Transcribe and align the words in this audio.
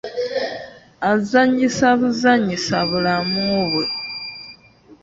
Azannyisa 1.11 1.87
buzannyisa 1.99 2.77
bulamu 2.89 3.45
bwe. 3.71 3.85